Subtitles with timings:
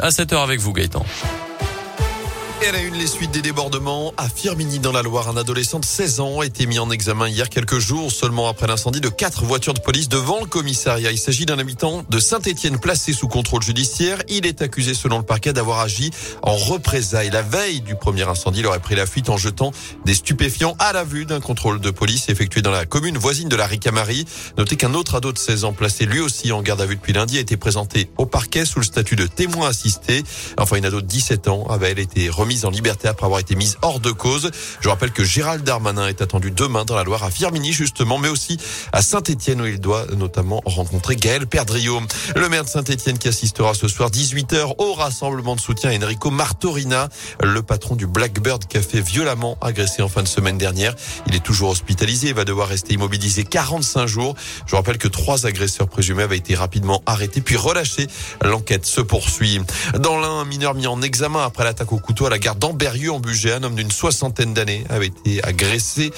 [0.00, 1.04] À 7h avec vous, Gaëtan.
[2.60, 4.12] Et à une, les suites des débordements.
[4.16, 7.28] À Firminy, dans la Loire, un adolescent de 16 ans a été mis en examen
[7.28, 11.12] hier quelques jours seulement après l'incendie de quatre voitures de police devant le commissariat.
[11.12, 14.18] Il s'agit d'un habitant de Saint-Étienne placé sous contrôle judiciaire.
[14.28, 16.10] Il est accusé, selon le parquet, d'avoir agi
[16.42, 17.30] en représailles.
[17.30, 19.70] La veille du premier incendie, il aurait pris la fuite en jetant
[20.04, 23.56] des stupéfiants à la vue d'un contrôle de police effectué dans la commune voisine de
[23.56, 24.24] la Ricamarie.
[24.56, 27.12] Notez qu'un autre ado de 16 ans placé lui aussi en garde à vue depuis
[27.12, 30.24] lundi a été présenté au parquet sous le statut de témoin assisté.
[30.58, 33.54] Enfin, une ado de 17 ans avait été remise mise en liberté après avoir été
[33.54, 34.50] mise hors de cause.
[34.80, 38.28] Je rappelle que Gérald Darmanin est attendu demain dans la Loire à Firminy justement, mais
[38.28, 38.58] aussi
[38.92, 42.00] à Saint-Etienne où il doit notamment rencontrer Gaël Perdriau.
[42.34, 46.30] Le maire de Saint-Etienne qui assistera ce soir 18h au rassemblement de soutien à Enrico
[46.30, 47.08] Martorina,
[47.42, 50.94] le patron du Blackbird Café violemment agressé en fin de semaine dernière.
[51.26, 54.34] Il est toujours hospitalisé et va devoir rester immobilisé 45 jours.
[54.66, 58.06] Je rappelle que trois agresseurs présumés avaient été rapidement arrêtés puis relâchés.
[58.42, 59.60] L'enquête se poursuit.
[59.98, 63.12] Dans l'un, un mineur mis en examen après l'attaque au couteau à la gare d'Amberieu
[63.12, 63.52] en Bugey.
[63.52, 66.12] Un homme d'une soixantaine d'années avait été agressé.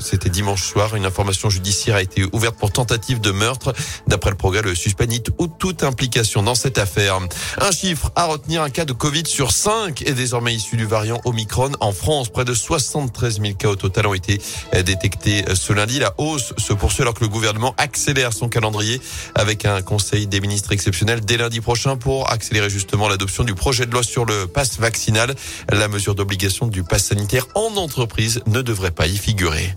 [0.00, 0.94] C'était dimanche soir.
[0.94, 3.74] Une information judiciaire a été ouverte pour tentative de meurtre.
[4.06, 5.22] D'après le progrès, le suspect nie
[5.58, 7.18] toute implication dans cette affaire.
[7.60, 11.20] Un chiffre à retenir, un cas de Covid sur 5 est désormais issu du variant
[11.24, 12.28] Omicron en France.
[12.28, 14.40] Près de 73 000 cas au total ont été
[14.72, 15.98] détectés ce lundi.
[15.98, 19.00] La hausse se poursuit alors que le gouvernement accélère son calendrier
[19.34, 23.86] avec un conseil des ministres exceptionnel dès lundi prochain pour accélérer justement l'adoption du projet
[23.86, 25.25] de loi sur le pass vaccinal.
[25.70, 29.72] La mesure d'obligation du pass sanitaire en entreprise ne devrait pas y figurer.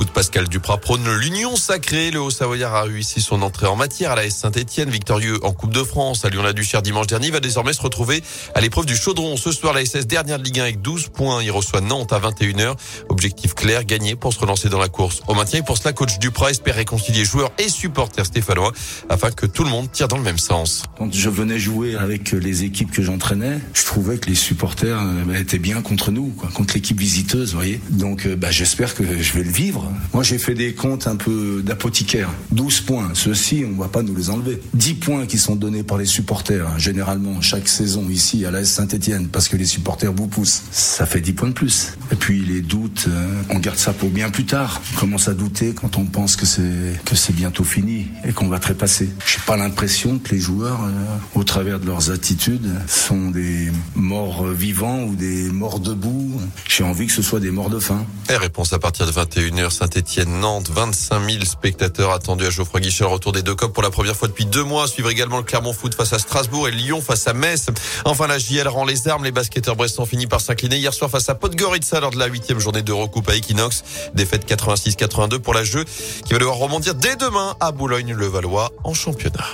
[0.00, 2.10] Foot, Pascal Duprat prône l'union sacrée.
[2.10, 5.74] Le Haut-Savoyard a réussi son entrée en matière à la S Saint-Etienne, victorieux en Coupe
[5.74, 8.22] de France à Lyon-la-Duchère dimanche dernier, va désormais se retrouver
[8.54, 9.36] à l'épreuve du Chaudron.
[9.36, 11.42] Ce soir, la SS dernière de Ligue 1 avec 12 points.
[11.42, 12.76] Il reçoit Nantes à 21h.
[13.10, 15.58] Objectif clair, gagner pour se relancer dans la course au maintien.
[15.58, 18.72] Et pour cela, coach Duprat espère réconcilier joueurs et supporters stéphanois
[19.10, 20.84] afin que tout le monde tire dans le même sens.
[20.96, 25.34] Quand je venais jouer avec les équipes que j'entraînais, je trouvais que les supporters euh,
[25.34, 27.80] étaient bien contre nous, quoi, contre l'équipe visiteuse, vous voyez.
[27.90, 29.89] Donc, euh, bah, j'espère que je vais le vivre.
[30.12, 32.30] Moi, j'ai fait des comptes un peu d'apothicaire.
[32.52, 34.60] 12 points, ceux-ci, on va pas nous les enlever.
[34.74, 38.64] 10 points qui sont donnés par les supporters, hein, généralement, chaque saison ici à l'AS
[38.64, 40.62] Saint-Etienne, parce que les supporters vous poussent.
[40.70, 41.94] Ça fait 10 points de plus.
[42.12, 44.80] Et puis les doutes, euh, on garde ça pour bien plus tard.
[44.94, 46.62] On commence à douter quand on pense que c'est
[47.04, 49.10] que c'est bientôt fini et qu'on va trépasser.
[49.26, 54.46] J'ai pas l'impression que les joueurs, euh, au travers de leurs attitudes, sont des morts
[54.48, 56.29] vivants ou des morts debout.
[56.68, 58.04] J'ai envie que ce soit des morts de faim.
[58.28, 60.70] Et réponse à partir de 21h, Saint-Etienne Nantes.
[60.70, 63.06] 25 000 spectateurs attendus à Geoffroy Guichel.
[63.06, 64.86] Retour des deux copes pour la première fois depuis deux mois.
[64.86, 67.66] Suivre également le Clermont Foot face à Strasbourg et Lyon face à Metz.
[68.04, 69.24] Enfin, la JL rend les armes.
[69.24, 72.60] Les basketteurs brestons finissent par s'incliner hier soir face à Podgorica lors de la huitième
[72.60, 73.82] journée d'Eurocoupe à Equinox.
[74.14, 75.84] Défaite 86-82 pour la jeu
[76.24, 79.46] qui va devoir rebondir dès demain à Boulogne-le-Valois en championnat.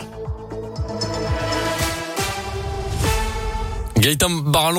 [3.98, 4.74] Gaëtan Barallon.